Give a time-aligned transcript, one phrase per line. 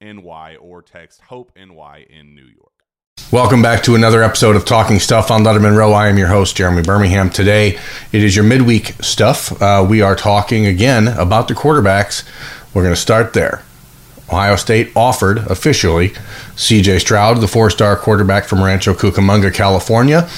[0.00, 2.72] NY or text Hope NY in New York.
[3.32, 5.92] Welcome back to another episode of Talking Stuff on Lettermen Row.
[5.92, 7.30] I am your host, Jeremy Birmingham.
[7.30, 7.78] Today,
[8.12, 9.60] it is your midweek stuff.
[9.60, 12.24] Uh, we are talking again about the quarterbacks.
[12.72, 13.64] We're going to start there.
[14.28, 16.10] Ohio State offered officially
[16.54, 20.28] CJ Stroud, the four star quarterback from Rancho Cucamonga, California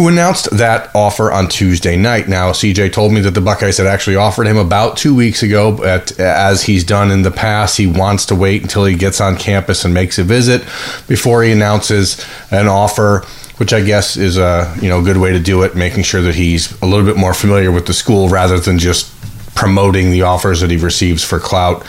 [0.00, 2.26] who announced that offer on Tuesday night.
[2.26, 5.72] Now, CJ told me that the Buckeyes had actually offered him about two weeks ago,
[5.72, 9.36] but as he's done in the past, he wants to wait until he gets on
[9.36, 10.62] campus and makes a visit
[11.06, 13.26] before he announces an offer.
[13.58, 16.34] Which I guess is a you know good way to do it, making sure that
[16.34, 19.14] he's a little bit more familiar with the school rather than just
[19.54, 21.82] promoting the offers that he receives for clout.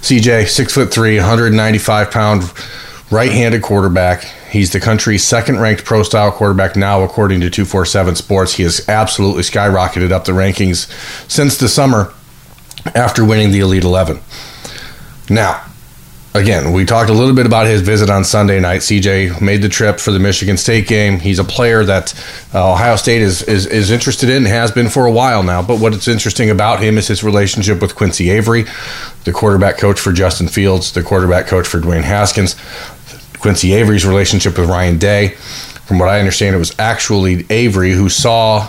[0.00, 2.44] CJ, six foot three, 195 pound,
[3.10, 8.52] right-handed quarterback He's the country's second ranked pro style quarterback now, according to 247 Sports.
[8.52, 10.90] He has absolutely skyrocketed up the rankings
[11.26, 12.12] since the summer
[12.94, 14.20] after winning the Elite 11.
[15.30, 15.64] Now,
[16.34, 18.80] again, we talked a little bit about his visit on Sunday night.
[18.80, 21.18] CJ made the trip for the Michigan State game.
[21.18, 22.14] He's a player that
[22.54, 25.62] uh, Ohio State is, is, is interested in, and has been for a while now.
[25.62, 28.64] But what's interesting about him is his relationship with Quincy Avery,
[29.24, 32.54] the quarterback coach for Justin Fields, the quarterback coach for Dwayne Haskins.
[33.42, 35.28] Quincy Avery's relationship with Ryan Day.
[35.86, 38.68] From what I understand, it was actually Avery who saw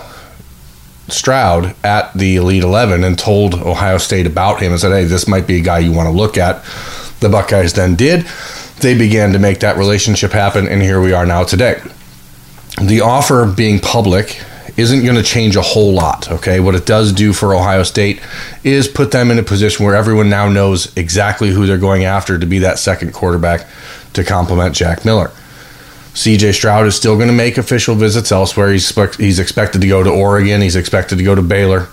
[1.09, 5.27] Stroud at the Elite 11 and told Ohio State about him and said, hey, this
[5.27, 6.63] might be a guy you want to look at.
[7.19, 8.25] The Buckeyes then did.
[8.79, 11.79] They began to make that relationship happen, and here we are now today.
[12.81, 14.41] The offer being public
[14.75, 16.59] isn't going to change a whole lot, okay?
[16.59, 18.21] What it does do for Ohio State
[18.63, 22.39] is put them in a position where everyone now knows exactly who they're going after
[22.39, 23.67] to be that second quarterback
[24.13, 25.31] to complement Jack Miller.
[26.13, 28.71] CJ Stroud is still going to make official visits elsewhere.
[28.71, 30.61] He's, he's expected to go to Oregon.
[30.61, 31.87] He's expected to go to Baylor.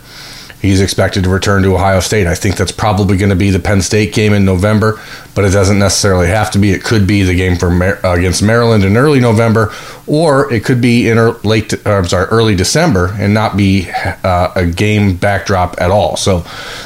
[0.61, 2.27] He's expected to return to Ohio State.
[2.27, 5.01] I think that's probably going to be the Penn State game in November,
[5.35, 6.71] but it doesn't necessarily have to be.
[6.71, 9.73] It could be the game for uh, against Maryland in early November,
[10.07, 11.73] or it could be in late.
[11.87, 13.89] Uh, I'm sorry, early December, and not be
[14.23, 16.17] uh, a game backdrop at all.
[16.17, 16.45] So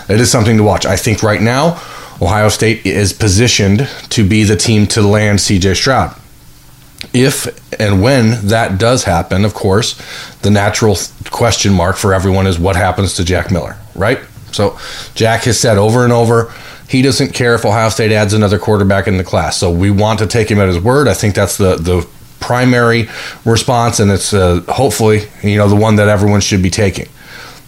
[0.09, 0.87] it is something to watch.
[0.87, 1.83] I think right now
[2.23, 6.17] Ohio State is positioned to be the team to land CJ Stroud.
[7.15, 9.99] If and when that does happen, of course,
[10.43, 10.97] the natural
[11.31, 14.19] question mark for everyone is what happens to Jack Miller, right?
[14.53, 14.79] So
[15.15, 16.53] Jack has said over and over
[16.89, 19.57] he doesn't care if Ohio State adds another quarterback in the class.
[19.57, 21.09] So we want to take him at his word.
[21.09, 22.07] I think that's the the
[22.41, 23.09] primary
[23.45, 27.09] response, and it's uh, hopefully you know the one that everyone should be taking.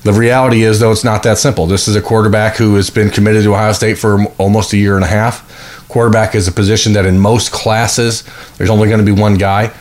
[0.03, 1.67] The reality is, though, it's not that simple.
[1.67, 4.95] This is a quarterback who has been committed to Ohio State for almost a year
[4.95, 5.76] and a half.
[5.89, 8.25] Quarterback is a position that in most classes,
[8.59, 9.73] there's only going to be one guy.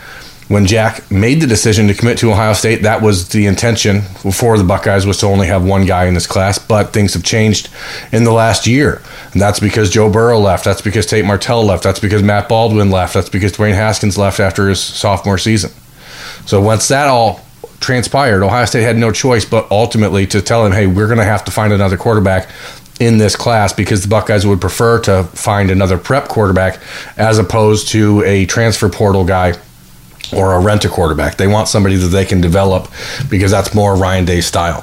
[0.48, 4.58] when Jack made the decision to commit to Ohio State, that was the intention for
[4.58, 6.60] the Buckeyes was to only have one guy in this class.
[6.60, 7.70] But things have changed
[8.12, 9.02] in the last year,
[9.34, 10.64] and that's because Joe Burrow left.
[10.64, 11.84] That's because Tate Martell left.
[11.84, 13.16] That's because Matt Baldwin left.
[13.16, 15.72] That's because Dwayne Haskins left after his sophomore season.
[16.46, 17.44] So once that all
[17.80, 21.26] transpired, Ohio State had no choice but ultimately to tell him, "Hey, we're going to
[21.26, 22.48] have to find another quarterback."
[23.00, 26.80] In this class because the Buckeyes would prefer to find another prep quarterback
[27.18, 29.54] as opposed to a transfer portal guy
[30.34, 31.38] or a rent a quarterback.
[31.38, 32.90] They want somebody that they can develop
[33.30, 34.82] because that's more Ryan Day style.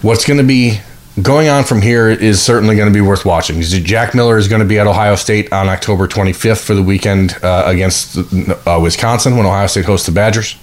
[0.00, 0.80] What's going to be
[1.20, 3.60] going on from here is certainly going to be worth watching.
[3.60, 7.36] Jack Miller is going to be at Ohio State on October 25th for the weekend
[7.42, 8.16] uh, against
[8.66, 10.56] uh, Wisconsin when Ohio State hosts the Badgers.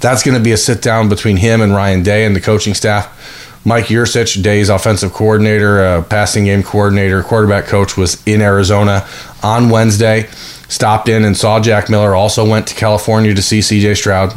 [0.00, 2.74] That's going to be a sit down between him and Ryan Day and the coaching
[2.74, 3.53] staff.
[3.64, 9.08] Mike Yurcich, Day's offensive coordinator, uh, passing game coordinator, quarterback coach, was in Arizona
[9.42, 10.28] on Wednesday
[10.68, 14.34] stopped in and saw Jack Miller, also went to California to see CJ Stroud.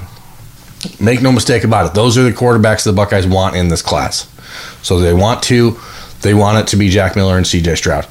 [0.99, 4.31] Make no mistake about it, those are the quarterbacks the Buckeyes want in this class.
[4.83, 5.77] So they want to,
[6.21, 8.07] they want it to be Jack Miller and CJ Stroud.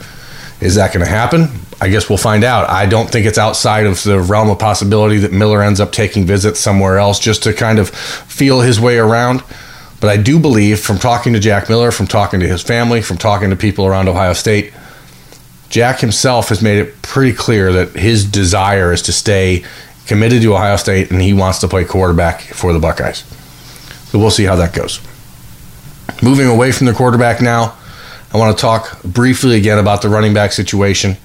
[0.60, 1.48] Is that going to happen?
[1.80, 2.68] I guess we'll find out.
[2.70, 6.26] I don't think it's outside of the realm of possibility that Miller ends up taking
[6.26, 9.42] visits somewhere else just to kind of feel his way around.
[10.00, 13.16] But I do believe from talking to Jack Miller, from talking to his family, from
[13.16, 14.72] talking to people around Ohio State,
[15.68, 19.64] Jack himself has made it pretty clear that his desire is to stay
[20.06, 23.24] committed to Ohio State and he wants to play quarterback for the Buckeyes.
[24.10, 25.00] So we'll see how that goes.
[26.22, 27.76] Moving away from the quarterback now,
[28.32, 31.16] I want to talk briefly again about the running back situation.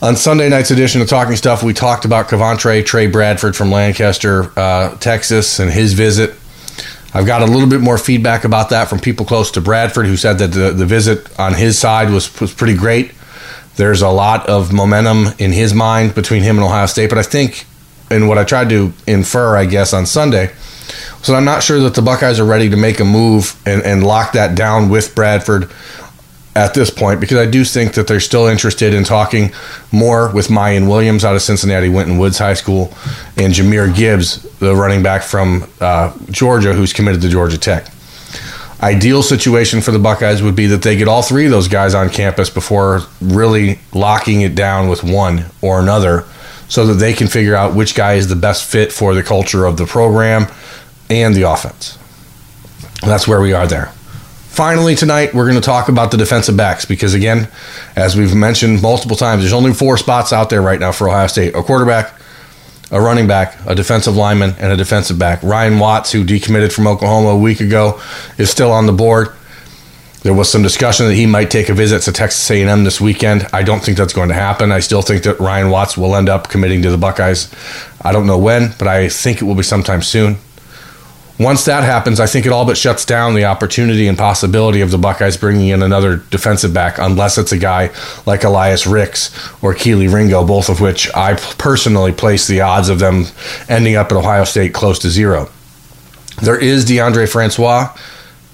[0.00, 4.52] On Sunday night's edition of Talking Stuff, we talked about Kavontre Trey Bradford from Lancaster,
[4.58, 6.34] uh, Texas, and his visit
[7.14, 10.16] I've got a little bit more feedback about that from people close to Bradford who
[10.16, 13.12] said that the, the visit on his side was, was pretty great.
[13.76, 17.22] There's a lot of momentum in his mind between him and Ohio State, but I
[17.22, 17.66] think,
[18.10, 20.52] and what I tried to infer, I guess, on Sunday,
[21.22, 24.04] so I'm not sure that the Buckeyes are ready to make a move and, and
[24.04, 25.70] lock that down with Bradford
[26.54, 29.52] at this point because I do think that they're still interested in talking
[29.90, 32.92] more with Miyan Williams out of Cincinnati Winton Woods High School
[33.36, 37.86] and Jahmyr Gibbs, the running back from uh, Georgia who's committed to Georgia Tech.
[38.82, 41.94] Ideal situation for the Buckeyes would be that they get all three of those guys
[41.94, 46.24] on campus before really locking it down with one or another
[46.68, 49.66] so that they can figure out which guy is the best fit for the culture
[49.66, 50.46] of the program
[51.08, 51.96] and the offense.
[53.02, 53.92] That's where we are there.
[54.52, 57.48] Finally, tonight, we're going to talk about the defensive backs because, again,
[57.96, 61.26] as we've mentioned multiple times, there's only four spots out there right now for Ohio
[61.26, 62.12] State a quarterback,
[62.90, 65.42] a running back, a defensive lineman, and a defensive back.
[65.42, 67.98] Ryan Watts, who decommitted from Oklahoma a week ago,
[68.36, 69.28] is still on the board.
[70.20, 73.46] There was some discussion that he might take a visit to Texas A&M this weekend.
[73.54, 74.70] I don't think that's going to happen.
[74.70, 77.50] I still think that Ryan Watts will end up committing to the Buckeyes.
[78.02, 80.36] I don't know when, but I think it will be sometime soon
[81.38, 84.90] once that happens, I think it all but shuts down the opportunity and possibility of
[84.90, 87.90] the Buckeyes bringing in another defensive back, unless it's a guy
[88.26, 92.98] like Elias Ricks or Kelee Ringo, both of which I personally place the odds of
[92.98, 93.24] them
[93.68, 95.48] ending up at Ohio State close to zero.
[96.42, 97.94] There is DeAndre Francois,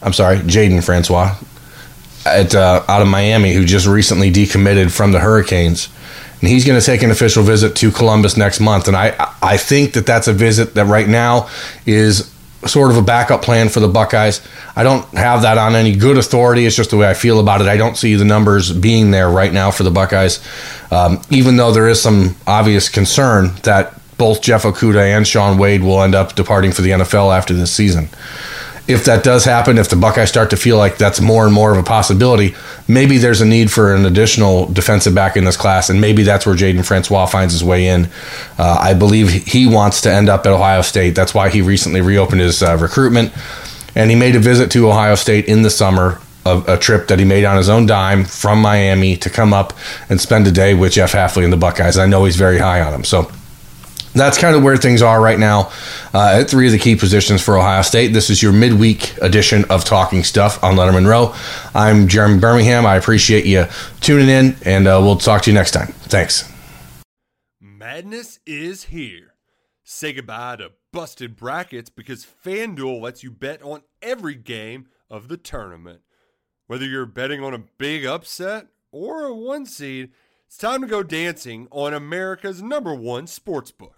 [0.01, 1.37] I'm sorry, Jaden Francois,
[2.25, 5.89] at uh, out of Miami, who just recently decommitted from the Hurricanes
[6.41, 8.87] and he's going to take an official visit to Columbus next month.
[8.87, 11.49] And I I think that that's a visit that right now
[11.85, 12.33] is
[12.67, 14.41] sort of a backup plan for the Buckeyes.
[14.75, 16.67] I don't have that on any good authority.
[16.67, 17.69] It's just the way I feel about it.
[17.69, 20.45] I don't see the numbers being there right now for the Buckeyes,
[20.91, 25.83] um, even though there is some obvious concern that both Jeff Okudah and Shaun Wade
[25.83, 28.09] will end up departing for the NFL after this season
[28.89, 31.71] if that does happen, if the Buckeyes start to feel like that's more and more
[31.71, 32.55] of a possibility,
[32.89, 36.47] maybe there's a need for an additional defensive back in this class, and maybe that's
[36.47, 38.07] where Jaden Francois finds his way in.
[38.59, 41.15] Uh, I believe he wants to end up at Ohio State.
[41.15, 43.33] That's why he recently reopened his uh, recruitment,
[43.95, 46.19] and he made a visit to Ohio State in the summer.
[46.47, 49.75] A, a trip that he made on his own dime from Miami to come up
[50.09, 51.99] and spend a day with Jeff Hafley and the Buckeyes.
[51.99, 53.05] I know he's very high on him.
[53.05, 53.31] So
[54.15, 55.71] that's kind of where things are right now
[56.15, 58.09] uh, at three of the key positions for Ohio State.
[58.09, 61.35] This is your midweek edition of Talking Stuff on Lettermen Row.
[61.75, 62.87] I'm Jeremy Birmingham.
[62.87, 63.67] I appreciate you
[64.01, 65.89] tuning in, and uh, we'll talk to you next time.
[65.89, 66.51] Thanks.
[67.61, 69.35] Madness is here.
[69.85, 75.37] Say goodbye to busted brackets because FanDuel lets you bet on every game of the
[75.37, 76.01] tournament.
[76.67, 80.11] Whether you're betting on a big upset or a one seed,
[80.47, 83.98] it's time to go dancing on America's number one sportsbook.